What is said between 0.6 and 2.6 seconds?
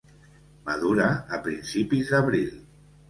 Madura a principis d'abril.